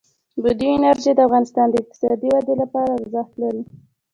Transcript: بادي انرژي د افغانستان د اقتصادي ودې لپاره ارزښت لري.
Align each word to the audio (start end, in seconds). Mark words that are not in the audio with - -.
بادي 0.43 0.67
انرژي 0.73 1.11
د 1.15 1.19
افغانستان 1.27 1.67
د 1.69 1.75
اقتصادي 1.81 2.27
ودې 2.31 2.53
لپاره 2.61 2.91
ارزښت 2.99 3.33
لري. 3.41 3.61